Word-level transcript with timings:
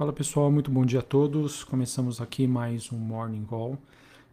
Fala 0.00 0.14
pessoal, 0.14 0.50
muito 0.50 0.70
bom 0.70 0.82
dia 0.82 1.00
a 1.00 1.02
todos. 1.02 1.62
Começamos 1.62 2.22
aqui 2.22 2.46
mais 2.46 2.90
um 2.90 2.96
Morning 2.96 3.44
Call. 3.44 3.76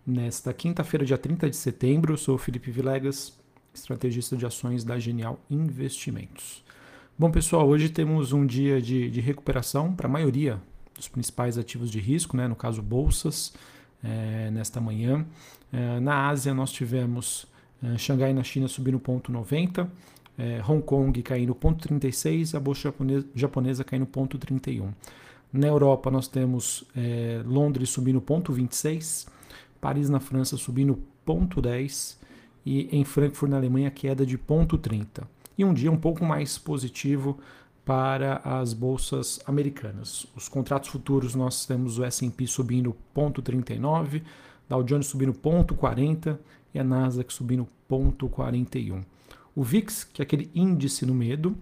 Nesta 0.06 0.54
quinta-feira, 0.54 1.06
dia 1.06 1.17
30 1.17 1.50
de 1.50 1.58
setembro, 1.58 2.14
eu 2.14 2.17
sou 2.17 2.38
Felipe 2.38 2.72
Vilegas, 2.72 3.38
estrategista 3.74 4.38
de 4.38 4.45
ações 4.45 4.85
da 4.85 4.98
Genial 4.98 5.38
Investimentos. 5.50 6.64
Bom 7.19 7.30
pessoal, 7.30 7.67
hoje 7.67 7.90
temos 7.90 8.32
um 8.32 8.45
dia 8.45 8.82
de, 8.82 9.12
de 9.12 9.20
recuperação 9.20 9.94
para 9.94 10.08
a 10.08 10.10
maioria 10.10 10.58
dos 10.96 11.10
principais 11.10 11.58
ativos 11.58 11.92
de 11.92 12.00
risco, 12.00 12.38
né? 12.38 12.48
no 12.48 12.56
caso 12.56 12.82
bolsas, 12.82 13.54
é, 14.02 14.50
nesta 14.50 14.80
manhã. 14.80 15.26
É, 15.74 16.00
na 16.00 16.30
Ásia 16.30 16.54
nós 16.54 16.72
tivemos 16.72 17.46
é, 17.84 17.98
Xangai 17.98 18.32
na 18.32 18.42
China 18.42 18.70
subindo 18.70 19.02
0,90, 19.02 19.86
é, 20.38 20.62
Hong 20.66 20.82
Kong 20.82 21.22
caindo 21.22 21.54
0,36 21.54 22.54
e 22.54 22.56
a 22.56 22.60
bolsa 22.62 22.84
japonesa, 22.84 23.28
japonesa 23.36 23.84
caindo 23.84 24.08
0,31. 24.08 24.94
Na 25.57 25.66
Europa 25.66 26.11
nós 26.11 26.28
temos 26.28 26.84
é, 26.96 27.42
Londres 27.43 27.89
subindo 27.89 28.21
0,26, 28.21 29.28
Paris 29.82 30.07
na 30.07 30.20
França 30.20 30.56
subindo 30.56 31.02
0,10 31.25 32.17
e 32.63 32.88
em 32.95 33.03
Frankfurt 33.03 33.49
na 33.49 33.57
Alemanha 33.57 33.89
queda 33.89 34.23
de 34.23 34.38
0,30. 34.38 35.23
E 35.57 35.66
um 35.66 35.73
dia 35.73 35.91
um 35.91 35.97
pouco 35.97 36.23
mais 36.23 36.59
positivo 36.59 37.39
para 37.83 38.35
as 38.43 38.71
bolsas 38.71 39.39
americanas. 39.47 40.27
Os 40.35 40.47
contratos 40.47 40.89
futuros 40.89 41.33
nós 41.33 41.66
temos 41.66 41.97
o 41.97 42.03
S&P 42.03 42.45
subindo 42.45 42.95
0,39, 43.16 44.21
Dow 44.69 44.83
Jones 44.83 45.08
subindo 45.08 45.33
0,40 45.33 46.38
e 46.71 46.77
a 46.77 46.83
Nasdaq 46.83 47.33
subindo 47.33 47.67
0,41. 47.89 49.03
O 49.55 49.63
VIX, 49.63 50.03
que 50.03 50.21
é 50.21 50.23
aquele 50.23 50.52
índice 50.53 51.03
no 51.03 51.16
medo, 51.16 51.58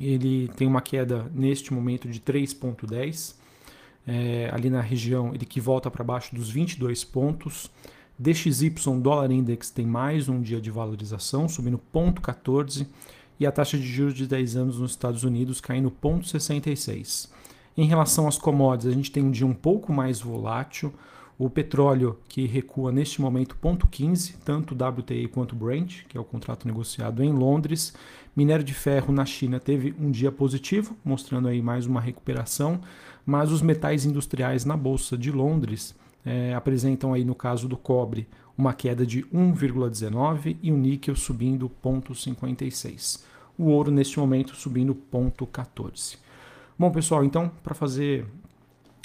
ele 0.00 0.48
tem 0.56 0.66
uma 0.66 0.80
queda 0.80 1.30
neste 1.34 1.72
momento 1.72 2.08
de 2.08 2.20
3,10. 2.20 3.34
É, 4.06 4.50
ali 4.52 4.70
na 4.70 4.80
região, 4.80 5.34
ele 5.34 5.44
que 5.44 5.60
volta 5.60 5.90
para 5.90 6.02
baixo 6.02 6.34
dos 6.34 6.48
22 6.50 7.04
pontos. 7.04 7.70
DXY, 8.18 8.70
dólar 9.00 9.30
index, 9.30 9.70
tem 9.70 9.86
mais 9.86 10.28
um 10.28 10.40
dia 10.40 10.60
de 10.60 10.70
valorização, 10.70 11.48
subindo 11.48 11.80
0,14. 11.94 12.86
E 13.38 13.46
a 13.46 13.52
taxa 13.52 13.78
de 13.78 13.86
juros 13.86 14.14
de 14.14 14.26
10 14.26 14.56
anos 14.56 14.80
nos 14.80 14.90
Estados 14.90 15.22
Unidos 15.22 15.60
caindo 15.60 15.90
0,66. 15.90 17.30
Em 17.76 17.86
relação 17.86 18.26
às 18.26 18.36
commodities, 18.36 18.92
a 18.92 18.96
gente 18.96 19.12
tem 19.12 19.22
um 19.22 19.30
dia 19.30 19.46
um 19.46 19.54
pouco 19.54 19.92
mais 19.92 20.20
volátil. 20.20 20.92
O 21.38 21.48
petróleo 21.48 22.18
que 22.28 22.46
recua 22.46 22.90
neste 22.90 23.20
momento 23.20 23.56
0,15, 23.62 24.34
tanto 24.44 24.74
WTI 24.74 25.28
quanto 25.28 25.54
Brent, 25.54 26.02
que 26.08 26.18
é 26.18 26.20
o 26.20 26.24
contrato 26.24 26.66
negociado 26.66 27.22
em 27.22 27.30
Londres. 27.30 27.94
Minério 28.34 28.64
de 28.64 28.74
ferro 28.74 29.12
na 29.12 29.24
China 29.24 29.60
teve 29.60 29.94
um 30.00 30.10
dia 30.10 30.32
positivo, 30.32 30.96
mostrando 31.04 31.46
aí 31.46 31.62
mais 31.62 31.86
uma 31.86 32.00
recuperação, 32.00 32.80
mas 33.24 33.52
os 33.52 33.62
metais 33.62 34.04
industriais 34.04 34.64
na 34.64 34.76
bolsa 34.76 35.16
de 35.16 35.30
Londres 35.30 35.94
é, 36.26 36.52
apresentam 36.54 37.14
aí 37.14 37.24
no 37.24 37.36
caso 37.36 37.68
do 37.68 37.76
cobre 37.76 38.26
uma 38.56 38.74
queda 38.74 39.06
de 39.06 39.22
1,19 39.26 40.56
e 40.60 40.72
o 40.72 40.76
níquel 40.76 41.14
subindo 41.14 41.70
0,56. 41.84 43.22
O 43.56 43.66
ouro 43.66 43.92
neste 43.92 44.18
momento 44.18 44.56
subindo 44.56 44.96
0,14. 45.12 46.18
Bom, 46.76 46.90
pessoal, 46.90 47.24
então 47.24 47.48
para 47.62 47.76
fazer 47.76 48.26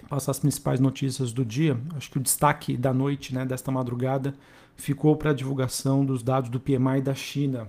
passar 0.10 0.32
as 0.32 0.40
principais 0.40 0.80
notícias 0.80 1.32
do 1.32 1.44
dia, 1.44 1.78
acho 1.96 2.10
que 2.12 2.18
o 2.18 2.22
destaque 2.22 2.78
da 2.78 2.94
noite, 2.94 3.34
né, 3.34 3.46
desta 3.46 3.72
madrugada, 3.72 4.34
ficou 4.76 5.16
para 5.16 5.32
a 5.32 5.34
divulgação 5.34 6.06
dos 6.06 6.24
dados 6.24 6.50
do 6.50 6.60
PMI 6.60 7.02
da 7.02 7.14
China. 7.14 7.68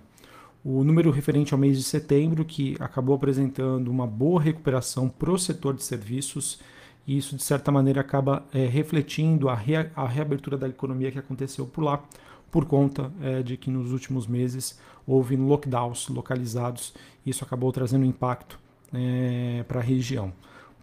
O 0.65 0.83
número 0.83 1.11
referente 1.11 1.53
ao 1.53 1.61
mês 1.61 1.77
de 1.77 1.83
setembro, 1.83 2.45
que 2.45 2.77
acabou 2.81 3.15
apresentando 3.15 3.89
uma 3.89 4.07
boa 4.07 4.41
recuperação 4.41 5.09
para 5.09 5.31
o 5.31 5.39
setor 5.39 5.75
de 5.75 5.83
serviços, 5.83 6.59
e 7.07 7.19
isso, 7.19 7.37
de 7.37 7.43
certa 7.43 7.71
maneira, 7.71 8.01
acaba 8.01 8.43
é, 8.53 8.65
refletindo 8.67 9.51
a, 9.51 9.55
rea 9.55 9.93
a, 9.95 10.07
reabertura 10.07 10.57
da 10.57 10.67
economia 10.67 11.13
que 11.13 11.19
aconteceu 11.19 11.67
por 11.67 11.85
lá, 11.85 12.03
por 12.51 12.65
conta 12.65 13.13
é, 13.21 13.43
de 13.43 13.59
que 13.59 13.71
nos 13.71 13.93
últimos 13.93 14.27
meses 14.27 14.79
houve 15.07 15.37
lockdowns 15.37 16.09
localizados, 16.09 16.95
e 17.27 17.31
isso 17.31 17.45
acabou 17.45 17.71
trazendo 17.71 18.07
impacto 18.07 18.59
é, 18.93 19.65
para 19.69 19.81
a 19.81 19.83
região. 19.83 20.33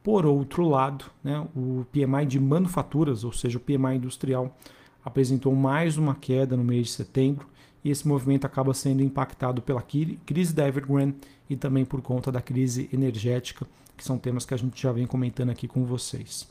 Por 0.03 0.25
outro 0.25 0.67
lado, 0.67 1.05
né, 1.23 1.45
o 1.55 1.85
PMI 1.91 2.25
de 2.25 2.39
manufaturas, 2.39 3.23
ou 3.23 3.31
seja, 3.31 3.57
o 3.57 3.61
PMI 3.61 3.97
industrial, 3.97 4.57
apresentou 5.05 5.55
mais 5.55 5.97
uma 5.97 6.15
queda 6.15 6.57
no 6.57 6.63
mês 6.63 6.87
de 6.87 6.93
setembro 6.93 7.47
e 7.83 7.89
esse 7.89 8.07
movimento 8.07 8.45
acaba 8.45 8.73
sendo 8.73 9.03
impactado 9.03 9.61
pela 9.61 9.83
crise 10.25 10.53
da 10.53 10.67
Evergrande 10.67 11.15
e 11.49 11.55
também 11.55 11.85
por 11.85 12.01
conta 12.01 12.31
da 12.31 12.41
crise 12.41 12.89
energética, 12.93 13.65
que 13.97 14.03
são 14.03 14.17
temas 14.17 14.45
que 14.45 14.53
a 14.53 14.57
gente 14.57 14.81
já 14.81 14.91
vem 14.91 15.05
comentando 15.05 15.49
aqui 15.49 15.67
com 15.67 15.83
vocês. 15.85 16.47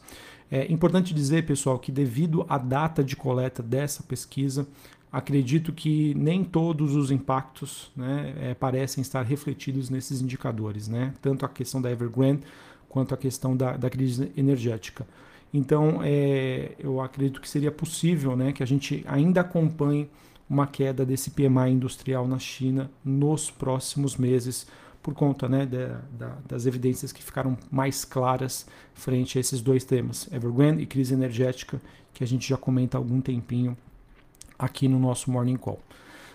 É 0.50 0.71
importante 0.71 1.15
dizer, 1.15 1.47
pessoal, 1.47 1.78
que 1.78 1.93
devido 1.93 2.44
à 2.49 2.59
data 2.59 3.05
de 3.05 3.15
coleta 3.15 3.62
dessa 3.62 4.03
pesquisa, 4.03 4.66
acredito 5.12 5.72
que 5.72 6.15
nem 6.15 6.44
todos 6.44 6.94
os 6.94 7.10
impactos 7.10 7.91
né, 7.97 8.34
é, 8.41 8.55
parecem 8.55 9.03
estar 9.03 9.22
refletidos 9.22 9.91
nesses 9.91 10.21
indicadores, 10.21 10.89
né? 10.89 11.15
tanto 11.21 11.44
a 11.44 11.49
questão 11.49 11.81
da 11.81 11.91
Evergrande 11.91 12.43
quanto 12.91 13.15
à 13.15 13.17
questão 13.17 13.56
da, 13.56 13.77
da 13.77 13.89
crise 13.89 14.31
energética. 14.37 15.06
Então, 15.55 16.01
é, 16.03 16.73
eu 16.78 17.01
acredito 17.01 17.41
que 17.41 17.49
seria 17.49 17.71
possível 17.73 18.37
né, 18.37 18.53
que 18.53 18.62
a 18.62 18.67
gente 18.67 19.03
ainda 19.09 19.41
acompanhe 19.41 20.11
uma 20.49 20.67
queda 20.67 21.06
desse 21.06 21.31
PMI 21.31 21.71
industrial 21.71 22.27
na 22.27 22.39
China 22.39 22.91
nos 23.05 23.51
próximos 23.51 24.17
meses, 24.17 24.67
por 25.01 25.15
conta 25.15 25.49
né, 25.49 25.65
de, 25.65 25.87
de, 25.87 26.27
das 26.47 26.67
evidências 26.67 27.12
que 27.12 27.23
ficaram 27.23 27.56
mais 27.71 28.05
claras 28.05 28.67
frente 28.93 29.39
a 29.39 29.41
esses 29.41 29.62
dois 29.62 29.84
temas, 29.84 30.28
Evergrande 30.33 30.83
e 30.83 30.87
crise 30.87 31.15
energética, 31.15 31.81
que 32.12 32.22
a 32.22 32.27
gente 32.27 32.49
já 32.49 32.57
comenta 32.57 32.99
há 32.99 33.01
algum 33.01 33.21
tempinho 33.21 33.77
aqui 34.59 34.89
no 34.89 34.99
nosso 34.99 35.31
Morning 35.31 35.57
Call. 35.57 35.81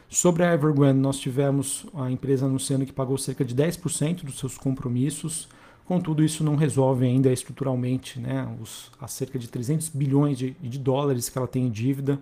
Sobre 0.09 0.43
a 0.43 0.53
Evergrande, 0.53 0.99
nós 0.99 1.19
tivemos 1.19 1.85
a 1.93 2.09
empresa 2.09 2.45
anunciando 2.45 2.85
que 2.85 2.93
pagou 2.93 3.17
cerca 3.17 3.43
de 3.43 3.53
10% 3.53 4.23
dos 4.23 4.39
seus 4.39 4.57
compromissos 4.57 5.49
Contudo, 5.85 6.23
isso 6.23 6.43
não 6.43 6.55
resolve 6.55 7.05
ainda 7.05 7.31
estruturalmente 7.31 8.19
né, 8.19 8.47
os, 8.59 8.91
as 8.99 9.11
cerca 9.11 9.37
de 9.37 9.47
300 9.47 9.89
bilhões 9.89 10.37
de, 10.37 10.51
de 10.61 10.79
dólares 10.79 11.29
que 11.29 11.37
ela 11.37 11.47
tem 11.47 11.67
em 11.67 11.69
dívida 11.69 12.19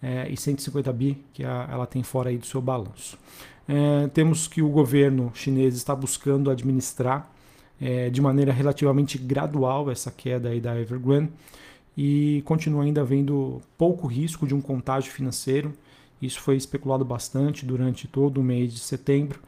é, 0.00 0.30
e 0.30 0.36
150 0.36 0.92
bi 0.92 1.18
que 1.32 1.44
a, 1.44 1.68
ela 1.70 1.86
tem 1.86 2.04
fora 2.04 2.30
aí 2.30 2.38
do 2.38 2.46
seu 2.46 2.60
balanço. 2.60 3.18
É, 3.68 4.08
temos 4.08 4.46
que 4.46 4.62
o 4.62 4.68
governo 4.68 5.32
chinês 5.34 5.74
está 5.74 5.94
buscando 5.94 6.50
administrar 6.50 7.30
é, 7.80 8.10
de 8.10 8.20
maneira 8.20 8.52
relativamente 8.52 9.18
gradual 9.18 9.90
essa 9.90 10.10
queda 10.10 10.50
aí 10.50 10.60
da 10.60 10.78
Evergrande 10.78 11.32
e 11.96 12.42
continua 12.44 12.84
ainda 12.84 13.00
havendo 13.00 13.60
pouco 13.76 14.06
risco 14.06 14.46
de 14.46 14.54
um 14.54 14.60
contágio 14.60 15.12
financeiro. 15.12 15.72
Isso 16.22 16.40
foi 16.40 16.56
especulado 16.56 17.04
bastante 17.04 17.66
durante 17.66 18.06
todo 18.06 18.38
o 18.38 18.44
mês 18.44 18.72
de 18.72 18.78
setembro, 18.78 19.40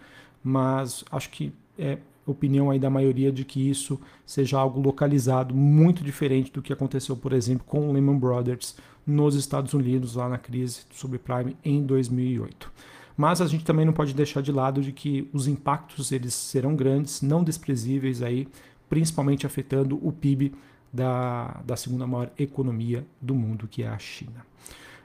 mas 0.42 1.04
acho 1.12 1.30
que 1.30 1.52
é, 1.78 1.98
opinião 2.26 2.70
aí 2.70 2.78
da 2.78 2.90
maioria 2.90 3.32
de 3.32 3.44
que 3.44 3.68
isso 3.68 4.00
seja 4.24 4.58
algo 4.58 4.80
localizado, 4.80 5.54
muito 5.54 6.04
diferente 6.04 6.52
do 6.52 6.62
que 6.62 6.72
aconteceu, 6.72 7.16
por 7.16 7.32
exemplo, 7.32 7.64
com 7.66 7.88
o 7.88 7.92
Lehman 7.92 8.18
Brothers 8.18 8.76
nos 9.06 9.34
Estados 9.34 9.74
Unidos, 9.74 10.14
lá 10.14 10.28
na 10.28 10.38
crise 10.38 10.82
do 10.88 10.94
subprime 10.94 11.56
em 11.64 11.84
2008. 11.84 12.70
Mas 13.16 13.40
a 13.40 13.46
gente 13.46 13.64
também 13.64 13.84
não 13.84 13.92
pode 13.92 14.14
deixar 14.14 14.40
de 14.40 14.52
lado 14.52 14.80
de 14.80 14.92
que 14.92 15.28
os 15.32 15.46
impactos 15.46 16.12
eles 16.12 16.34
serão 16.34 16.74
grandes, 16.74 17.20
não 17.20 17.44
desprezíveis 17.44 18.22
aí, 18.22 18.48
principalmente 18.88 19.46
afetando 19.46 19.98
o 20.06 20.12
PIB 20.12 20.54
da, 20.92 21.60
da 21.64 21.76
segunda 21.76 22.06
maior 22.06 22.30
economia 22.38 23.06
do 23.20 23.34
mundo, 23.34 23.68
que 23.68 23.82
é 23.82 23.88
a 23.88 23.98
China. 23.98 24.44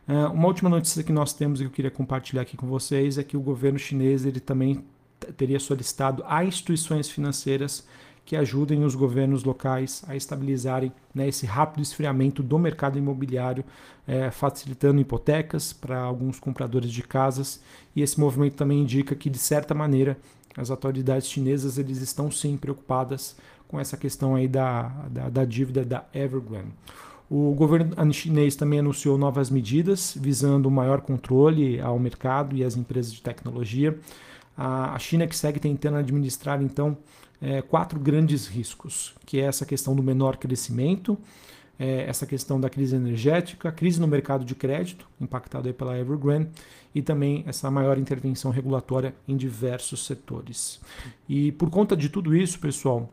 Uh, 0.07 0.31
uma 0.31 0.47
última 0.47 0.69
notícia 0.69 1.03
que 1.03 1.11
nós 1.11 1.33
temos 1.33 1.59
e 1.59 1.63
que 1.63 1.67
eu 1.67 1.71
queria 1.71 1.91
compartilhar 1.91 2.41
aqui 2.41 2.55
com 2.55 2.67
vocês 2.67 3.17
é 3.17 3.23
que 3.23 3.35
o 3.35 3.41
governo 3.41 3.77
chinês 3.77 4.25
ele 4.25 4.39
também 4.39 4.83
teria 5.35 5.59
solicitado 5.59 6.23
a 6.27 6.43
instituições 6.43 7.09
financeiras 7.09 7.85
que 8.27 8.35
ajudem 8.35 8.83
os 8.83 8.93
governos 8.93 9.45
locais 9.45 10.03
a 10.05 10.13
estabilizarem 10.13 10.91
né, 11.15 11.29
esse 11.29 11.45
rápido 11.45 11.81
esfriamento 11.81 12.43
do 12.43 12.59
mercado 12.59 12.97
imobiliário, 12.97 13.63
é, 14.05 14.29
facilitando 14.29 14.99
hipotecas 14.99 15.71
para 15.71 15.97
alguns 15.99 16.37
compradores 16.37 16.91
de 16.91 17.01
casas. 17.03 17.61
E 17.95 18.01
esse 18.01 18.19
movimento 18.19 18.55
também 18.55 18.81
indica 18.81 19.15
que, 19.15 19.29
de 19.29 19.37
certa 19.37 19.73
maneira, 19.73 20.17
as 20.57 20.69
autoridades 20.69 21.29
chinesas 21.29 21.77
eles 21.77 22.01
estão 22.01 22.29
sim 22.29 22.57
preocupadas 22.57 23.37
com 23.65 23.79
essa 23.79 23.95
questão 23.95 24.35
aí 24.35 24.47
da, 24.47 24.89
da, 25.09 25.29
da 25.29 25.45
dívida 25.45 25.85
da 25.85 26.03
Evergrande. 26.13 26.73
O 27.29 27.53
governo 27.53 28.13
chinês 28.13 28.55
também 28.55 28.79
anunciou 28.79 29.17
novas 29.17 29.49
medidas 29.49 30.17
visando 30.19 30.71
maior 30.71 31.01
controle 31.01 31.79
ao 31.79 31.99
mercado 31.99 32.55
e 32.55 32.63
às 32.63 32.75
empresas 32.75 33.13
de 33.13 33.21
tecnologia. 33.21 33.97
A 34.57 34.97
China 34.97 35.27
que 35.27 35.35
segue 35.35 35.59
tentando 35.59 35.97
administrar, 35.97 36.61
então, 36.63 36.97
é, 37.39 37.61
quatro 37.61 37.99
grandes 37.99 38.47
riscos, 38.47 39.13
que 39.25 39.39
é 39.39 39.43
essa 39.43 39.65
questão 39.65 39.95
do 39.95 40.01
menor 40.01 40.37
crescimento, 40.37 41.17
é, 41.79 42.05
essa 42.09 42.25
questão 42.25 42.59
da 42.59 42.69
crise 42.69 42.95
energética, 42.95 43.71
crise 43.71 44.01
no 44.01 44.07
mercado 44.07 44.43
de 44.43 44.55
crédito, 44.55 45.07
impactado 45.21 45.71
pela 45.73 45.97
Evergrande, 45.97 46.49
e 46.95 47.01
também 47.01 47.43
essa 47.45 47.69
maior 47.69 47.99
intervenção 47.99 48.49
regulatória 48.49 49.13
em 49.27 49.37
diversos 49.37 50.05
setores. 50.05 50.81
E 51.29 51.51
por 51.51 51.69
conta 51.69 51.95
de 51.95 52.09
tudo 52.09 52.35
isso, 52.35 52.59
pessoal, 52.59 53.07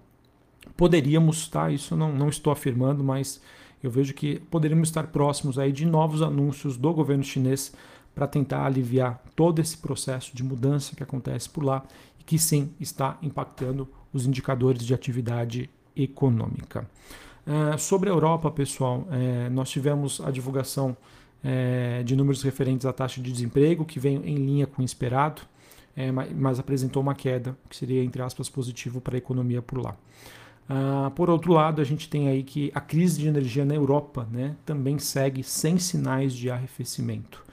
poderíamos, 0.77 1.47
tá? 1.49 1.71
Isso 1.71 1.95
não, 1.95 2.11
não 2.11 2.31
estou 2.31 2.51
afirmando, 2.51 3.05
mas 3.05 3.43
eu 3.83 3.91
vejo 3.91 4.15
que 4.15 4.39
poderíamos 4.51 4.89
estar 4.89 5.09
próximos 5.09 5.59
aí 5.59 5.71
de 5.71 5.85
novos 5.85 6.23
anúncios 6.23 6.79
do 6.79 6.91
governo 6.95 7.23
chinês 7.23 7.75
para 8.15 8.27
tentar 8.27 8.65
aliviar 8.65 9.23
todo 9.35 9.61
esse 9.61 9.77
processo 9.77 10.35
de 10.35 10.45
mudança 10.45 10.95
que 10.95 11.03
acontece 11.03 11.49
por 11.49 11.65
lá 11.65 11.83
e 12.19 12.25
que 12.25 12.39
sim 12.39 12.71
está 12.79 13.19
impactando 13.23 13.89
os 14.13 14.27
indicadores 14.27 14.85
de 14.85 14.95
atividade 14.95 15.69
econômica. 15.97 16.89
Uh, 17.47 17.79
sobre 17.79 18.09
a 18.09 18.13
Europa, 18.13 18.51
pessoal, 18.51 19.01
uh, 19.01 19.51
nós 19.51 19.69
tivemos 19.69 20.21
a 20.25 20.31
divulgação 20.31 20.97
uh, 21.45 22.05
de 22.05 22.17
números 22.17 22.43
referentes 22.43 22.87
à 22.87 22.93
taxa 22.93 23.21
de 23.21 23.31
desemprego, 23.31 23.85
que 23.85 24.01
veio 24.01 24.25
em 24.25 24.37
linha 24.37 24.67
com 24.67 24.83
o 24.83 24.85
esperado, 24.85 25.43
mas, 26.13 26.33
mas, 26.33 26.59
apresentou 26.59 27.01
uma 27.01 27.15
queda, 27.15 27.57
que 27.71 27.77
seria, 27.77 28.03
entre 28.03 28.21
aspas, 28.21 28.49
positivo 28.49 29.01
para 29.01 29.17
a 29.17 29.19
economia 29.19 29.63
por 29.63 29.79
lá. 29.79 29.97
Uh, 30.69 31.11
por 31.11 31.29
outro 31.29 31.53
lado, 31.53 31.81
a 31.81 31.85
gente 31.85 32.09
tem 32.09 32.29
aí 32.29 32.43
que 32.43 32.73
a 32.75 32.81
crise 32.81 33.21
de 33.21 33.29
energia 33.29 33.65
na 33.65 33.75
Europa 33.75 34.27
né, 34.31 34.57
também 34.65 34.99
segue 34.99 35.43
sem 35.43 35.79
sinais 35.79 36.33
de 36.35 36.51
arrefecimento. 36.51 37.44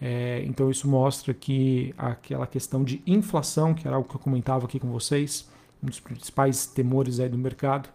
É, 0.00 0.42
então 0.46 0.70
isso 0.70 0.86
mostra 0.86 1.34
que 1.34 1.92
aquela 1.98 2.46
questão 2.46 2.84
de 2.84 3.02
inflação, 3.06 3.74
que 3.74 3.86
era 3.86 3.96
algo 3.96 4.08
que 4.08 4.14
eu 4.14 4.20
comentava 4.20 4.66
aqui 4.66 4.78
com 4.78 4.90
vocês, 4.90 5.48
um 5.82 5.86
dos 5.86 6.00
principais 6.00 6.66
temores 6.66 7.18
aí 7.20 7.28
do 7.28 7.38
mercado, 7.38 7.88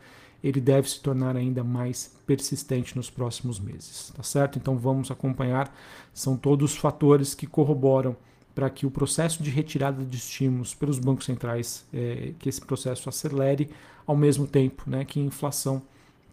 ele 0.44 0.60
deve 0.60 0.90
se 0.90 1.00
tornar 1.00 1.38
ainda 1.38 1.64
mais 1.64 2.14
persistente 2.28 2.96
nos 2.98 3.10
próximos 3.10 3.60
meses, 3.60 4.12
tá 4.16 4.22
certo? 4.24 4.60
Então 4.60 4.78
vamos 4.78 5.10
acompanhar, 5.10 5.74
são 6.14 6.36
todos 6.36 6.76
fatores 6.76 7.34
que 7.34 7.48
corroboram 7.48 8.16
para 8.54 8.70
que 8.70 8.86
o 8.86 8.92
processo 8.92 9.42
de 9.42 9.50
retirada 9.50 10.04
de 10.04 10.18
estímulos 10.18 10.76
pelos 10.76 11.00
bancos 11.00 11.26
centrais, 11.26 11.86
é, 11.94 12.34
que 12.38 12.50
esse 12.50 12.62
processo 12.62 13.08
acelere, 13.08 13.70
ao 14.06 14.16
mesmo 14.16 14.46
tempo 14.46 14.84
né, 14.86 15.06
que 15.06 15.20
a 15.20 15.24
inflação 15.24 15.82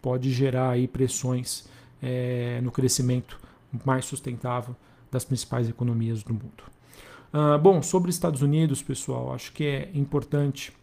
pode 0.01 0.31
gerar 0.31 0.71
aí 0.71 0.87
pressões 0.87 1.65
é, 2.03 2.59
no 2.61 2.71
crescimento 2.71 3.39
mais 3.85 4.05
sustentável 4.05 4.75
das 5.11 5.25
principais 5.25 5.69
economias 5.69 6.23
do 6.23 6.33
mundo. 6.33 6.63
Uh, 7.33 7.57
bom, 7.59 7.81
sobre 7.81 8.09
Estados 8.09 8.41
Unidos, 8.41 8.81
pessoal, 8.81 9.33
acho 9.33 9.51
que 9.51 9.63
é 9.63 9.91
importante 9.93 10.73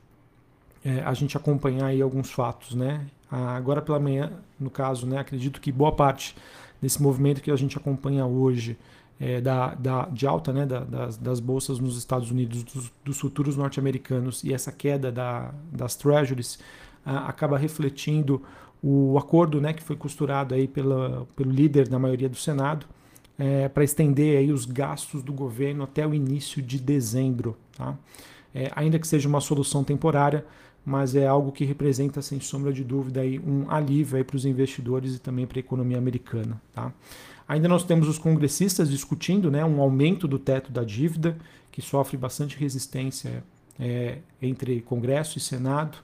é, 0.85 1.01
a 1.01 1.13
gente 1.13 1.37
acompanhar 1.37 1.87
aí 1.87 2.01
alguns 2.01 2.31
fatos, 2.31 2.75
né? 2.75 3.07
Ah, 3.31 3.57
agora 3.57 3.83
pela 3.83 4.01
manhã, 4.01 4.33
no 4.59 4.71
caso, 4.71 5.07
né, 5.07 5.19
acredito 5.19 5.61
que 5.61 5.71
boa 5.71 5.93
parte 5.93 6.35
desse 6.81 7.03
movimento 7.03 7.43
que 7.43 7.51
a 7.51 7.57
gente 7.57 7.77
acompanha 7.77 8.25
hoje 8.25 8.79
é, 9.21 9.41
da, 9.41 9.75
da, 9.75 10.07
de 10.07 10.27
alta 10.27 10.53
né, 10.53 10.65
da, 10.65 10.81
das, 10.81 11.19
das, 11.19 11.41
bolsas 11.41 11.79
nos 11.79 11.99
Estados 11.99 12.31
Unidos, 12.31 12.63
dos, 12.63 12.91
dos 13.05 13.21
futuros 13.21 13.57
norte-americanos 13.57 14.43
e 14.45 14.55
essa 14.55 14.73
queda 14.73 15.13
da, 15.13 15.53
das 15.71 15.95
treasuries 15.97 16.59
ah, 17.05 17.29
acaba 17.29 17.59
refletindo 17.59 18.43
o 18.83 19.19
acordo 19.19 19.61
né, 19.61 19.73
que 19.73 19.83
foi 19.83 19.97
costurado 19.97 20.55
aí 20.55 20.67
pela, 20.67 21.27
pelo 21.37 21.51
líder 21.51 21.89
da 21.89 21.99
maioria 21.99 22.29
do 22.29 22.37
Senado 22.37 22.87
é, 23.39 23.69
para 23.69 23.85
estender 23.85 24.39
aí 24.39 24.51
os 24.51 24.65
gastos 24.65 25.23
do 25.23 25.33
governo 25.33 25.85
até 25.85 26.07
o 26.07 26.13
início 26.13 26.61
de 26.61 26.79
dezembro. 26.79 27.57
Tá? 27.77 27.97
É, 28.55 28.71
ainda 28.75 28.99
que 28.99 29.07
seja 29.07 29.29
uma 29.29 29.41
solução 29.41 29.85
temporária, 29.85 30.45
mas 30.85 31.15
é 31.15 31.27
algo 31.27 31.53
que 31.53 31.65
representa, 31.65 32.21
sem 32.23 32.41
sombra 32.41 32.73
de 32.73 32.83
dúvida, 32.83 33.21
aí, 33.21 33.39
um 33.39 33.71
alívio 33.71 34.25
para 34.25 34.37
os 34.37 34.45
investidores 34.45 35.15
e 35.15 35.19
também 35.19 35.47
para 35.47 35.59
a 35.59 35.61
economia 35.61 35.99
americana. 35.99 36.61
Tá? 36.75 36.93
Ainda 37.47 37.69
nós 37.69 37.85
temos 37.85 38.09
os 38.09 38.19
congressistas 38.19 38.91
discutindo 38.91 39.51
né, 39.51 39.65
um 39.65 39.81
aumento 39.81 40.27
do 40.27 40.39
teto 40.39 40.73
da 40.73 40.83
dívida, 40.83 41.37
que 41.71 41.81
sofre 41.81 42.17
bastante 42.17 42.59
resistência 42.59 43.45
é, 43.79 44.19
entre 44.43 44.81
Congresso 44.81 45.39
e 45.39 45.41
Senado. 45.41 45.99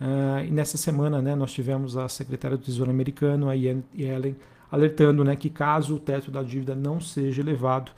Uh, 0.00 0.44
e 0.46 0.50
nessa 0.50 0.76
semana 0.76 1.22
né, 1.22 1.34
nós 1.34 1.52
tivemos 1.52 1.96
a 1.96 2.08
secretária 2.08 2.56
do 2.56 2.62
Tesouro 2.62 2.90
americano, 2.90 3.48
a 3.48 3.54
Yellen, 3.54 4.36
alertando 4.70 5.24
né, 5.24 5.36
que 5.36 5.50
caso 5.50 5.96
o 5.96 5.98
teto 5.98 6.30
da 6.30 6.42
dívida 6.42 6.74
não 6.74 7.00
seja 7.00 7.40
elevado, 7.40 7.92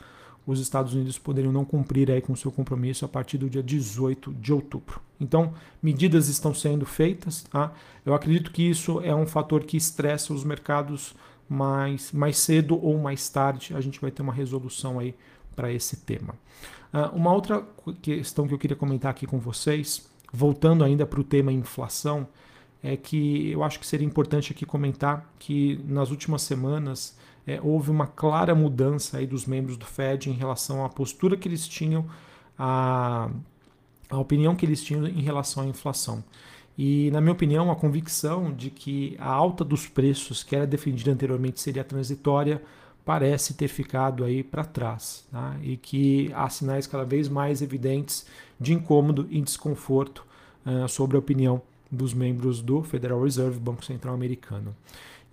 os 0.46 0.60
Estados 0.60 0.94
Unidos 0.94 1.18
poderiam 1.18 1.52
não 1.52 1.64
cumprir 1.64 2.10
aí 2.10 2.22
com 2.22 2.34
seu 2.34 2.50
compromisso 2.50 3.04
a 3.04 3.08
partir 3.08 3.36
do 3.36 3.50
dia 3.50 3.62
18 3.62 4.32
de 4.32 4.52
outubro. 4.52 4.98
Então, 5.20 5.52
medidas 5.82 6.28
estão 6.28 6.54
sendo 6.54 6.86
feitas. 6.86 7.42
Tá? 7.42 7.70
Eu 8.06 8.14
acredito 8.14 8.50
que 8.50 8.62
isso 8.62 9.00
é 9.02 9.14
um 9.14 9.26
fator 9.26 9.64
que 9.64 9.76
estressa 9.76 10.32
os 10.32 10.44
mercados 10.44 11.14
mais, 11.48 12.12
mais 12.12 12.38
cedo 12.38 12.82
ou 12.82 12.98
mais 12.98 13.28
tarde 13.28 13.74
a 13.74 13.80
gente 13.80 14.00
vai 14.00 14.10
ter 14.10 14.22
uma 14.22 14.32
resolução 14.32 14.98
aí 14.98 15.14
para 15.54 15.72
esse 15.72 15.96
tema. 15.96 16.34
Uh, 16.92 17.14
uma 17.14 17.32
outra 17.32 17.62
questão 18.00 18.48
que 18.48 18.54
eu 18.54 18.58
queria 18.58 18.76
comentar 18.76 19.10
aqui 19.10 19.26
com 19.26 19.38
vocês, 19.38 20.08
voltando 20.32 20.82
ainda 20.82 21.04
para 21.04 21.20
o 21.20 21.24
tema 21.24 21.52
inflação, 21.52 22.26
é 22.82 22.96
que 22.96 23.50
eu 23.50 23.62
acho 23.62 23.78
que 23.80 23.86
seria 23.86 24.06
importante 24.06 24.52
aqui 24.52 24.64
comentar 24.64 25.32
que 25.38 25.80
nas 25.84 26.10
últimas 26.10 26.42
semanas 26.42 27.16
é, 27.46 27.60
houve 27.62 27.90
uma 27.90 28.06
clara 28.06 28.54
mudança 28.54 29.18
aí 29.18 29.26
dos 29.26 29.46
membros 29.46 29.76
do 29.76 29.84
Fed 29.84 30.30
em 30.30 30.34
relação 30.34 30.84
à 30.84 30.88
postura 30.88 31.36
que 31.36 31.48
eles 31.48 31.66
tinham, 31.66 32.06
a, 32.58 33.30
a 34.08 34.18
opinião 34.18 34.54
que 34.54 34.66
eles 34.66 34.82
tinham 34.82 35.06
em 35.06 35.22
relação 35.22 35.62
à 35.62 35.66
inflação. 35.66 36.22
E, 36.76 37.10
na 37.10 37.20
minha 37.20 37.32
opinião, 37.32 37.72
a 37.72 37.76
convicção 37.76 38.52
de 38.52 38.70
que 38.70 39.16
a 39.18 39.28
alta 39.28 39.64
dos 39.64 39.88
preços, 39.88 40.44
que 40.44 40.54
era 40.54 40.64
defendida 40.64 41.10
anteriormente, 41.10 41.60
seria 41.60 41.82
transitória, 41.82 42.62
parece 43.04 43.54
ter 43.54 43.66
ficado 43.66 44.22
aí 44.22 44.44
para 44.44 44.64
trás. 44.64 45.26
Tá? 45.32 45.56
E 45.60 45.76
que 45.76 46.30
há 46.34 46.48
sinais 46.48 46.86
cada 46.86 47.04
vez 47.04 47.28
mais 47.28 47.62
evidentes 47.62 48.26
de 48.60 48.74
incômodo 48.74 49.26
e 49.28 49.40
desconforto 49.40 50.24
uh, 50.64 50.88
sobre 50.88 51.16
a 51.16 51.18
opinião 51.18 51.60
dos 51.90 52.12
membros 52.12 52.60
do 52.60 52.82
Federal 52.82 53.22
Reserve, 53.22 53.58
Banco 53.58 53.84
Central 53.84 54.14
Americano. 54.14 54.74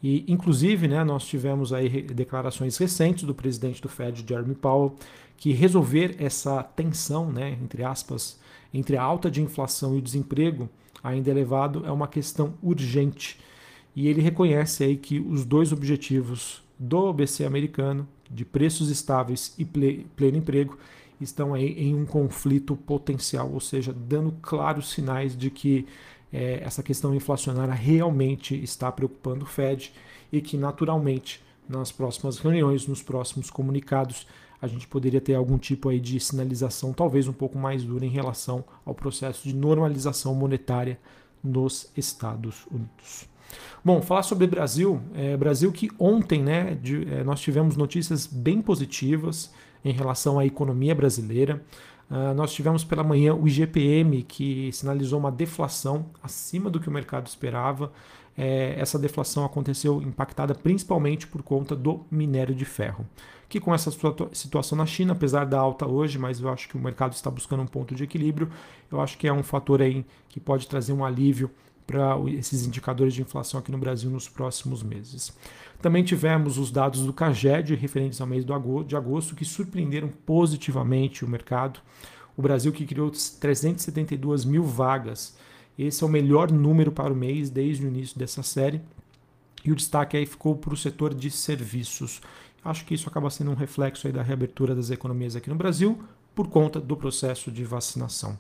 E, 0.02 0.24
inclusive, 0.28 0.88
né, 0.88 1.04
nós 1.04 1.25
tivemos 1.25 1.74
aí 1.74 2.02
declarações 2.04 2.78
recentes 2.78 3.24
do 3.24 3.34
presidente 3.34 3.81
do 3.81 3.90
Fed, 3.90 4.25
Jeremy 4.28 4.56
Powell, 4.56 4.96
que 5.38 5.52
resolver 5.52 6.16
essa 6.19 6.63
tensão, 6.63 7.31
né, 7.31 7.57
entre 7.62 7.84
aspas, 7.84 8.40
entre 8.74 8.98
a 8.98 9.04
alta 9.04 9.31
de 9.31 9.42
inflação 9.42 9.96
e 9.96 10.00
o 10.00 10.02
desemprego 10.02 10.69
ainda 11.04 11.30
elevado 11.30 11.86
é 11.86 11.92
uma 11.92 12.07
questão 12.07 12.54
urgente. 12.62 13.40
E 13.96 14.08
ele 14.08 14.22
reconhece 14.22 14.84
aí 14.84 14.98
que 14.98 15.19
os 15.19 15.46
dois 15.46 15.72
objetivos 15.72 16.62
do 16.78 17.13
BC 17.13 17.46
americano, 17.46 18.08
de 18.30 18.44
preços 18.44 18.90
estáveis 18.90 19.54
e 19.58 19.63
pleno 19.63 20.38
emprego, 20.38 20.78
estão 21.22 21.54
aí 21.54 21.74
em 21.80 21.96
um 21.96 22.06
conflito 22.06 22.75
potencial, 22.75 23.50
ou 23.51 23.60
seja, 23.60 23.94
dando 23.94 24.34
claros 24.42 24.92
sinais 24.92 25.38
de 25.38 25.50
que 25.50 25.86
é, 26.36 26.62
essa 26.64 26.84
questão 26.84 27.16
inflacionária 27.16 27.74
realmente 27.74 28.62
está 28.62 28.92
preocupando 28.92 29.46
o 29.46 29.48
Fed 29.48 29.94
e 30.32 30.42
que 30.42 30.58
naturalmente 30.58 31.42
nas 31.68 31.92
próximas 31.92 32.38
reuniões, 32.38 32.86
nos 32.86 33.01
próximos 33.01 33.50
comunicados, 33.50 34.27
a 34.62 34.68
gente 34.68 34.86
poderia 34.88 35.22
ter 35.22 35.34
algum 35.34 35.58
tipo 35.58 35.89
aí 35.89 36.00
de 36.00 36.20
sinalização, 36.20 36.92
talvez 36.92 37.27
um 37.27 37.34
pouco 37.34 37.58
mais 37.58 37.84
dura 37.84 38.06
em 38.06 38.10
relação 38.10 38.65
ao 38.86 38.94
processo 38.94 39.48
de 39.48 39.56
normalização 39.56 40.36
monetária 40.36 41.00
nos 41.42 41.89
Estados 41.96 42.68
Unidos. 42.70 43.27
Bom, 43.84 44.01
falar 44.01 44.24
sobre 44.24 44.46
Brasil, 44.46 45.01
é, 45.13 45.38
Brasil 45.38 45.72
que 45.72 45.89
ontem 45.98 46.44
né, 46.44 46.75
de, 46.75 47.08
é, 47.13 47.24
nós 47.24 47.39
tivemos 47.39 47.77
notícias 47.77 48.27
bem 48.27 48.62
positivas 48.62 49.51
em 49.84 49.94
relação 49.94 50.38
à 50.38 50.46
economia 50.46 50.94
brasileira. 50.94 51.63
Uh, 52.09 52.33
nós 52.35 52.53
tivemos 52.53 52.83
pela 52.83 53.03
manhã 53.03 53.33
o 53.33 53.47
IGPM 53.47 54.24
que 54.24 54.71
sinalizou 54.71 55.19
uma 55.19 55.31
deflação 55.31 56.05
acima 56.21 56.69
do 56.69 56.79
que 56.79 56.88
o 56.88 56.91
mercado 56.91 57.27
esperava. 57.27 57.91
É, 58.38 58.75
essa 58.77 59.00
deflação 59.00 59.45
aconteceu 59.45 60.01
impactada 60.01 60.53
principalmente 60.53 61.25
por 61.25 61.41
conta 61.41 61.74
do 61.74 62.05
minério 62.12 62.53
de 62.53 62.65
ferro 62.65 63.05
que 63.47 63.59
com 63.59 63.74
essa 63.74 63.91
situação 64.33 64.77
na 64.77 64.85
China, 64.85 65.13
apesar 65.13 65.45
da 65.45 65.59
alta 65.59 65.88
hoje, 65.88 66.17
mas 66.17 66.39
eu 66.39 66.50
acho 66.50 66.67
que 66.67 66.75
o 66.75 66.79
mercado 66.79 67.13
está 67.13 67.29
buscando 67.29 67.63
um 67.63 67.67
ponto 67.67 67.93
de 67.93 68.03
equilíbrio, 68.03 68.50
eu 68.91 69.00
acho 69.00 69.17
que 69.17 69.27
é 69.27 69.33
um 69.33 69.43
fator 69.43 69.81
aí 69.81 70.05
que 70.29 70.39
pode 70.39 70.67
trazer 70.67 70.93
um 70.93 71.05
alívio 71.05 71.50
para 71.86 72.18
esses 72.30 72.65
indicadores 72.65 73.13
de 73.13 73.22
inflação 73.22 73.60
aqui 73.60 73.72
no 73.72 73.77
Brasil 73.77 74.10
nos 74.10 74.27
próximos 74.27 74.82
meses. 74.82 75.32
Também 75.82 76.04
tivemos 76.04 76.58
os 76.58 76.72
dados 76.72 77.06
do 77.06 77.13
CAGED 77.13 77.75
referentes 77.75 78.20
ao 78.20 78.27
mês 78.27 78.44
de 78.46 78.96
agosto 78.96 79.36
que 79.36 79.46
surpreenderam 79.46 80.10
positivamente 80.25 81.24
o 81.24 81.27
mercado. 81.27 81.80
O 82.36 82.42
Brasil 82.42 82.72
que 82.72 82.86
criou 82.86 83.12
372 83.12 84.46
mil 84.46 84.63
vagas. 84.63 85.38
Esse 85.77 86.04
é 86.04 86.08
o 86.08 86.10
melhor 86.10 86.51
número 86.51 86.92
para 86.92 87.13
o 87.13 87.15
mês 87.15 87.50
desde 87.50 87.86
o 87.86 87.88
início 87.88 88.18
dessa 88.18 88.42
série. 88.42 88.82
E 89.63 89.72
o 89.72 89.75
destaque 89.75 90.18
aí 90.18 90.25
ficou 90.25 90.56
para 90.56 90.74
o 90.74 90.77
setor 90.77 91.13
de 91.13 91.30
serviços. 91.30 92.22
Acho 92.63 92.86
que 92.86 92.96
isso 92.96 93.08
acaba 93.08 93.30
sendo 93.30 93.51
um 93.51 93.56
reflexo 93.56 94.08
aí 94.08 94.13
da 94.13 94.24
reabertura 94.24 94.74
das 94.74 94.89
economias 94.89 95.36
aqui 95.36 95.50
no 95.50 95.56
Brasil 95.56 96.00
por 96.34 96.50
conta 96.50 96.82
do 96.82 96.98
processo 96.98 97.51
de 97.51 97.63
vacinação. 97.63 98.38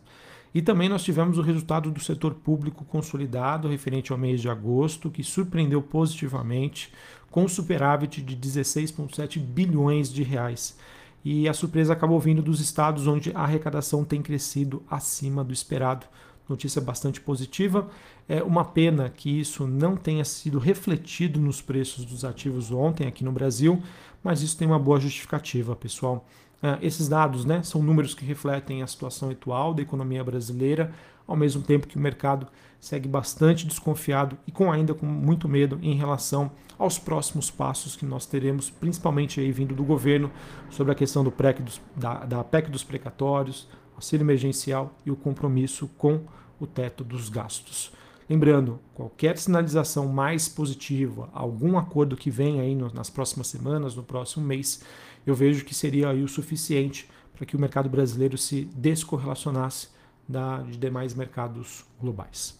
E 0.55 0.61
também 0.61 0.87
nós 0.87 1.03
tivemos 1.03 1.37
o 1.37 1.41
resultado 1.41 1.91
do 1.91 1.99
setor 1.99 2.33
público 2.33 2.85
consolidado 2.85 3.67
referente 3.67 4.13
ao 4.13 4.17
mês 4.17 4.39
de 4.39 4.47
agosto, 4.47 5.11
que 5.11 5.21
surpreendeu 5.21 5.81
positivamente 5.81 6.93
com 7.29 7.45
superávit 7.45 8.21
de 8.21 8.37
16,7 8.37 9.37
bilhões 9.37 10.09
de 10.09 10.23
reais. 10.23 10.77
E 11.25 11.49
a 11.49 11.53
surpresa 11.53 11.91
acabou 11.91 12.17
vindo 12.21 12.41
dos 12.41 12.61
estados 12.61 13.05
onde 13.05 13.33
a 13.35 13.41
arrecadação 13.41 14.05
tem 14.05 14.21
crescido 14.21 14.81
acima 14.89 15.43
do 15.43 15.51
esperado. 15.51 16.05
notícia 16.47 16.79
bastante 16.79 17.19
positiva. 17.19 17.89
É 18.29 18.41
uma 18.41 18.63
pena 18.63 19.09
que 19.09 19.29
isso 19.41 19.67
não 19.67 19.97
tenha 19.97 20.23
sido 20.23 20.57
refletido 20.57 21.37
nos 21.37 21.61
preços 21.61 22.05
dos 22.05 22.23
ativos 22.23 22.71
ontem 22.71 23.07
aqui 23.07 23.25
no 23.25 23.31
Brasil, 23.31 23.83
mas 24.23 24.41
isso 24.41 24.57
tem 24.57 24.65
uma 24.65 24.79
boa 24.79 25.01
justificativa, 25.01 25.75
pessoal. 25.75 26.25
Uh, 26.65 26.81
esses 26.81 27.07
dados 27.07 27.45
né, 27.45 27.61
são 27.61 27.83
números 27.83 28.15
que 28.15 28.25
refletem 28.25 28.81
a 28.81 28.87
situação 28.87 29.29
atual 29.29 29.71
da 29.71 29.83
economia 29.83 30.23
brasileira, 30.23 30.91
ao 31.27 31.35
mesmo 31.35 31.61
tempo 31.61 31.85
que 31.85 31.95
o 31.95 31.99
mercado 31.99 32.47
segue 32.79 33.07
bastante 33.07 33.67
desconfiado 33.67 34.35
e 34.47 34.51
com 34.51 34.71
ainda 34.71 34.93
com 34.95 35.05
muito 35.05 35.47
medo 35.47 35.77
em 35.83 35.93
relação 35.93 36.51
aos 36.79 36.97
próximos 36.97 37.51
passos 37.51 37.95
que 37.95 38.05
nós 38.05 38.25
teremos, 38.25 38.71
principalmente 38.71 39.39
aí 39.39 39.51
vindo 39.51 39.75
do 39.75 39.83
governo, 39.83 40.31
sobre 40.71 40.91
a 40.91 40.95
questão 40.95 41.23
do 41.23 41.31
PREC 41.31 41.61
dos, 41.61 41.79
da, 41.95 42.25
da 42.25 42.43
PEC 42.43 42.71
dos 42.71 42.83
precatórios, 42.83 43.67
auxílio 43.93 44.23
emergencial 44.23 44.91
e 45.05 45.11
o 45.11 45.15
compromisso 45.15 45.87
com 45.99 46.21
o 46.59 46.65
teto 46.65 47.03
dos 47.03 47.29
gastos. 47.29 47.91
Lembrando, 48.27 48.79
qualquer 48.95 49.37
sinalização 49.37 50.07
mais 50.07 50.49
positiva, 50.49 51.29
algum 51.31 51.77
acordo 51.77 52.17
que 52.17 52.31
venha 52.31 52.63
aí 52.63 52.73
nas 52.73 53.07
próximas 53.09 53.47
semanas, 53.47 53.95
no 53.95 54.01
próximo 54.01 54.43
mês, 54.43 54.81
eu 55.25 55.35
vejo 55.35 55.65
que 55.65 55.73
seria 55.73 56.09
aí 56.09 56.23
o 56.23 56.27
suficiente 56.27 57.09
para 57.35 57.45
que 57.45 57.55
o 57.55 57.59
mercado 57.59 57.89
brasileiro 57.89 58.37
se 58.37 58.65
descorrelacionasse 58.75 59.89
da, 60.27 60.59
de 60.59 60.77
demais 60.77 61.13
mercados 61.13 61.85
globais. 61.99 62.57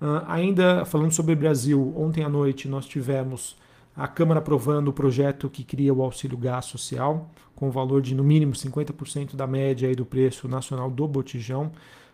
Uh, 0.00 0.24
ainda 0.26 0.84
falando 0.84 1.12
sobre 1.12 1.34
Brasil, 1.34 1.94
ontem 1.96 2.22
à 2.22 2.28
noite 2.28 2.68
nós 2.68 2.86
tivemos 2.86 3.56
a 3.96 4.06
Câmara 4.06 4.40
aprovando 4.40 4.88
o 4.88 4.92
projeto 4.92 5.48
que 5.48 5.64
cria 5.64 5.92
o 5.92 6.02
auxílio 6.02 6.36
gás 6.36 6.66
social, 6.66 7.30
com 7.54 7.68
o 7.68 7.72
valor 7.72 8.02
de 8.02 8.14
no 8.14 8.22
mínimo 8.22 8.52
50% 8.52 9.34
da 9.34 9.46
média 9.46 9.90
do 9.94 10.04
preço 10.04 10.46
nacional 10.46 10.90
do 10.90 11.08
botijão. 11.08 11.72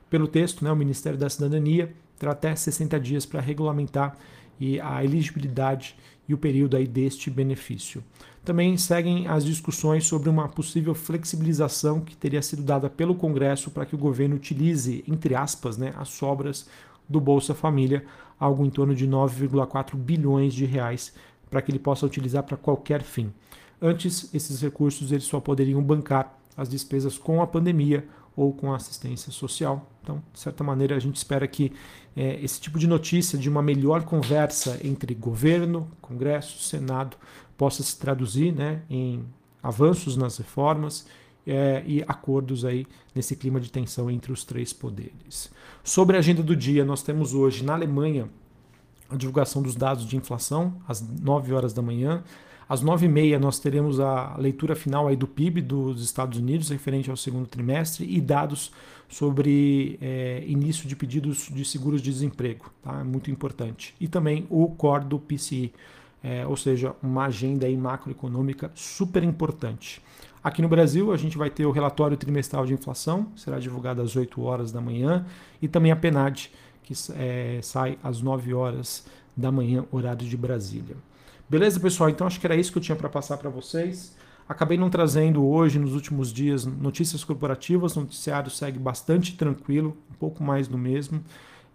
Pelo 0.09 0.29
texto, 0.29 0.65
né, 0.65 0.71
o 0.71 0.77
Ministério 0.77 1.19
da 1.19 1.29
Cidadania 1.29 1.93
terá 2.17 2.33
até 2.33 2.55
60 2.55 3.01
dias 3.01 3.27
para 3.27 3.41
regulamentar 3.41 4.17
e 4.61 4.81
a 4.81 5.05
elegibilidade 5.05 5.97
e 6.29 6.35
o 6.35 6.39
período 6.39 6.77
aí 6.77 6.87
deste 6.87 7.31
benefício. 7.31 8.03
Também 8.45 8.77
seguem 8.77 9.29
as 9.29 9.45
discussões 9.45 10.05
sobre 10.07 10.29
uma 10.29 10.49
possível 10.49 10.95
flexibilização 10.95 12.01
que 12.01 12.17
teria 12.17 12.43
sido 12.43 12.63
dada 12.63 12.91
pelo 12.91 13.15
Congresso 13.15 13.71
para 13.71 13.87
que 13.87 13.95
o 13.95 13.99
governo 13.99 14.37
utilize, 14.37 15.05
entre 15.07 15.35
aspas, 15.35 15.77
né, 15.77 15.95
as 15.97 16.09
sobras 16.09 16.69
do 17.09 17.21
Bolsa 17.21 17.55
Família, 17.55 18.05
algo 18.39 18.65
em 18.65 18.71
torno 18.71 18.95
de 18.95 19.07
9,4 19.07 19.95
bilhões 19.97 20.55
de 20.55 20.65
reais, 20.65 21.13
para 21.49 21.63
que 21.63 21.71
ele 21.71 21.79
possa 21.79 22.07
utilizar 22.07 22.43
para 22.43 22.57
qualquer 22.57 23.03
fim. 23.03 23.33
Antes, 23.81 24.33
esses 24.35 24.61
recursos 24.61 25.13
eles 25.13 25.25
só 25.25 25.39
poderiam 25.39 25.83
bancar 25.83 26.39
as 26.57 26.69
despesas 26.69 27.19
com 27.19 27.43
a 27.43 27.47
pandemia 27.47 28.07
ou 28.37 28.53
com 28.53 28.73
assistência 28.73 29.31
social. 29.31 29.89
Então, 30.03 30.23
de 30.33 30.41
certa 30.41 30.65
maneira, 30.65 30.97
a 30.97 30.99
gente 30.99 31.17
espera 31.17 31.47
que 31.47 31.73
é, 32.17 32.43
esse 32.43 32.61
tipo 32.61 32.79
de 32.79 32.87
notícia 32.87 33.39
de 33.39 33.49
uma 33.49 33.63
melhor 33.63 34.05
conversa 34.05 34.79
entre 34.83 35.15
governo, 35.15 35.89
Congresso, 36.01 36.63
Senado 36.63 37.17
possa 37.57 37.83
se 37.83 37.99
traduzir 37.99 38.53
né, 38.53 38.83
em 38.91 39.25
avanços 39.63 40.17
nas 40.17 40.37
reformas 40.39 41.07
é, 41.47 41.83
e 41.87 42.03
acordos 42.03 42.65
aí 42.65 42.87
nesse 43.15 43.37
clima 43.37 43.61
de 43.61 43.71
tensão 43.71 44.11
entre 44.11 44.33
os 44.33 44.45
três 44.45 44.73
poderes. 44.73 45.51
Sobre 45.83 46.17
a 46.17 46.19
agenda 46.21 46.43
do 46.43 46.57
dia, 46.57 46.85
nós 46.85 47.03
temos 47.03 47.35
hoje 47.35 47.65
na 47.65 47.75
Alemanha 47.75 48.29
a 49.09 49.17
divulgação 49.17 49.63
dos 49.63 49.77
dados 49.77 50.07
de 50.07 50.17
inflação 50.17 50.75
às 50.89 51.01
9 51.01 51.53
horas 51.53 51.73
da 51.73 51.83
manhã. 51.83 52.23
Às 52.73 52.83
9h30 52.83 53.39
nós 53.39 53.59
teremos 53.59 54.01
a 54.01 54.35
leitura 54.39 54.75
final 54.75 55.07
aí 55.07 55.15
do 55.15 55.29
PIB 55.29 55.61
dos 55.61 56.03
Estados 56.03 56.39
Unidos 56.39 56.71
referente 56.71 57.11
ao 57.11 57.19
segundo 57.19 57.47
trimestre 57.47 58.07
e 58.09 58.19
dados 58.19 58.73
sobre 59.11 59.99
é, 60.01 60.43
início 60.47 60.89
de 60.89 60.97
pedidos 60.97 61.51
de 61.53 61.67
seguros 61.67 62.01
de 62.01 62.11
desemprego, 62.11 62.73
tá? 62.83 63.01
É 63.01 63.05
muito 63.05 63.31
importante. 63.31 63.95
E 64.01 64.09
também 64.09 64.47
o 64.49 64.69
core 64.69 65.05
do 65.05 65.19
PCI, 65.19 65.71
é, 66.25 66.47
ou 66.47 66.57
seja, 66.57 66.97
uma 67.03 67.27
agenda 67.27 67.67
aí 67.67 67.77
macroeconômica 67.77 68.73
super 68.75 69.23
importante. 69.23 70.01
Aqui 70.43 70.63
no 70.63 70.69
Brasil, 70.69 71.13
a 71.13 71.17
gente 71.19 71.37
vai 71.37 71.51
ter 71.51 71.67
o 71.67 71.71
relatório 71.73 72.17
trimestral 72.17 72.65
de 72.65 72.73
inflação, 72.73 73.27
será 73.37 73.59
divulgado 73.59 74.01
às 74.01 74.17
8 74.17 74.41
horas 74.41 74.73
da 74.73 74.81
manhã, 74.81 75.27
e 75.61 75.69
também 75.69 75.93
a 75.93 75.97
PNAD, 75.97 76.51
que 76.83 76.95
é, 77.17 77.61
sai 77.63 77.99
às 78.03 78.23
9 78.23 78.55
horas 78.55 79.05
da 79.37 79.53
manhã, 79.53 79.85
horário 79.93 80.27
de 80.27 80.37
Brasília. 80.39 80.97
Beleza, 81.53 81.79
pessoal? 81.79 82.09
Então 82.09 82.27
acho 82.27 82.41
que 82.41 82.47
era 82.47 82.57
isso 82.57 82.73
que 82.73 82.79
eu 82.79 82.83
tinha 82.83 82.97
para 82.97 83.11
passar 83.11 83.37
para 83.37 83.51
vocês. 83.51 84.17
Acabei 84.49 84.79
não 84.79 84.89
trazendo 84.89 85.47
hoje, 85.47 85.79
nos 85.79 85.93
últimos 85.93 86.33
dias, 86.33 86.65
notícias 86.65 87.25
corporativas. 87.25 87.95
O 87.95 88.01
noticiário 88.01 88.51
segue 88.51 88.79
bastante 88.79 89.37
tranquilo, 89.37 89.95
um 90.11 90.15
pouco 90.15 90.43
mais 90.43 90.67
do 90.67 90.79
mesmo. 90.79 91.23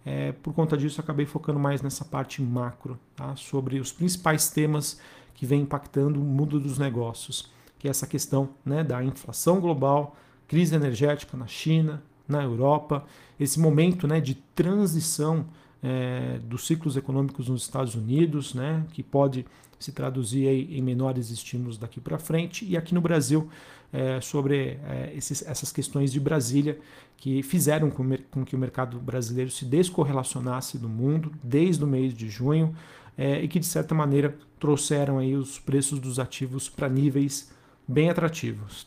É, 0.04 0.32
por 0.32 0.52
conta 0.52 0.76
disso, 0.76 1.00
acabei 1.00 1.26
focando 1.26 1.60
mais 1.60 1.80
nessa 1.80 2.04
parte 2.04 2.42
macro, 2.42 2.98
tá? 3.14 3.36
sobre 3.36 3.78
os 3.78 3.92
principais 3.92 4.50
temas 4.50 5.00
que 5.32 5.46
vem 5.46 5.60
impactando 5.60 6.20
o 6.20 6.24
mundo 6.24 6.58
dos 6.58 6.76
negócios, 6.76 7.48
que 7.78 7.86
é 7.86 7.90
essa 7.92 8.04
questão 8.04 8.48
né, 8.64 8.82
da 8.82 9.04
inflação 9.04 9.60
global, 9.60 10.16
crise 10.48 10.74
energética 10.74 11.36
na 11.36 11.46
China, 11.46 12.02
na 12.26 12.42
Europa, 12.42 13.04
esse 13.38 13.60
momento 13.60 14.08
né, 14.08 14.20
de 14.20 14.34
transição 14.34 15.46
é, 15.80 16.40
dos 16.42 16.66
ciclos 16.66 16.96
econômicos 16.96 17.48
nos 17.48 17.62
Estados 17.62 17.94
Unidos, 17.94 18.54
né, 18.54 18.84
que 18.92 19.04
pode 19.04 19.46
se 19.78 19.92
traduzir 19.92 20.46
em 20.46 20.82
menores 20.82 21.30
estímulos 21.30 21.78
daqui 21.78 22.00
para 22.00 22.18
frente, 22.18 22.64
e 22.64 22.76
aqui 22.76 22.94
no 22.94 23.00
Brasil, 23.00 23.48
é, 23.92 24.20
sobre 24.20 24.78
é, 24.84 25.12
esses, 25.16 25.42
essas 25.46 25.72
questões 25.72 26.12
de 26.12 26.20
Brasília, 26.20 26.78
que 27.16 27.42
fizeram 27.42 27.90
com, 27.90 28.04
com, 28.30 28.44
que 28.44 28.54
o 28.54 28.58
mercado 28.58 28.98
brasileiro 28.98 29.50
se 29.50 29.64
descorrelacionasse 29.64 30.78
do 30.78 30.88
mundo 30.88 31.32
desde 31.42 31.82
o 31.82 31.86
mês 31.86 32.14
de 32.14 32.28
junho, 32.28 32.74
é, 33.16 33.42
e 33.42 33.48
que, 33.48 33.58
de 33.58 33.66
certa 33.66 33.94
maneira, 33.94 34.36
trouxeram 34.60 35.18
aí 35.18 35.34
os 35.34 35.58
preços 35.58 35.98
dos 35.98 36.18
ativos 36.18 36.68
para 36.68 36.88
níveis 36.88 37.50
bem 37.86 38.10
atrativos. 38.10 38.86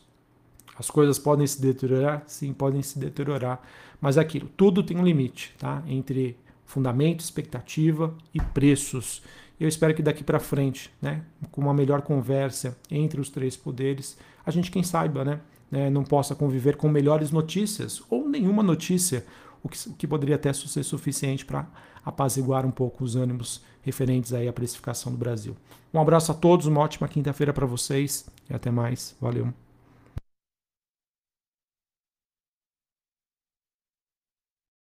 As 0.77 0.89
coisas 0.89 1.19
podem 1.19 1.45
se 1.45 1.62
deteriorar? 1.62 2.24
Sim, 2.27 2.53
podem 2.53 2.81
se 2.81 2.98
deteriorar, 2.98 3.62
mas 4.00 4.17
é 4.17 4.21
aquilo, 4.21 4.50
tudo 4.55 4.81
tem 4.81 4.98
um 4.98 5.03
limite, 5.03 5.53
tá? 5.57 5.83
Entre 5.86 6.38
fundamento, 6.65 7.19
expectativa 7.19 8.15
e 8.33 8.39
preços. 8.39 9.21
Eu 9.62 9.68
espero 9.68 9.94
que 9.94 10.01
daqui 10.01 10.24
para 10.24 10.39
frente, 10.39 10.91
né, 11.00 11.22
com 11.51 11.62
uma 11.62 11.72
melhor 11.72 12.01
conversa 12.01 12.75
entre 12.89 13.22
os 13.22 13.30
três 13.30 13.56
poderes, 13.56 14.18
a 14.44 14.50
gente, 14.50 14.72
quem 14.72 14.82
saiba, 14.82 15.24
né, 15.24 15.39
né 15.70 15.88
não 15.88 16.03
possa 16.03 16.34
conviver 16.34 16.77
com 16.77 16.89
melhores 16.89 17.30
notícias 17.30 18.01
ou 18.10 18.27
nenhuma 18.27 18.63
notícia, 18.63 19.24
o 19.62 19.70
que, 19.70 19.89
o 19.89 19.94
que 19.94 20.08
poderia 20.08 20.34
até 20.34 20.51
ser 20.51 20.82
suficiente 20.82 21.46
para 21.46 21.68
apaziguar 22.03 22.65
um 22.65 22.72
pouco 22.72 23.03
os 23.03 23.15
ânimos 23.15 23.62
referentes 23.84 24.34
aí 24.34 24.48
à 24.48 24.53
precificação 24.53 25.12
do 25.12 25.18
Brasil. 25.20 25.56
Um 25.94 26.00
abraço 26.00 26.32
a 26.32 26.36
todos, 26.36 26.65
uma 26.65 26.82
ótima 26.82 27.08
quinta-feira 27.08 27.53
para 27.53 27.68
vocês 27.68 28.25
e 28.50 28.56
até 28.56 28.72
mais. 28.72 29.15
Valeu. 29.22 29.53